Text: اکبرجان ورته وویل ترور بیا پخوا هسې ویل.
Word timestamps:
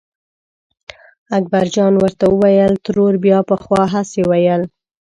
اکبرجان 1.37 1.93
ورته 2.01 2.25
وویل 2.29 2.73
ترور 2.85 3.13
بیا 3.23 3.39
پخوا 3.49 3.81
هسې 3.93 4.21
ویل. 4.29 4.61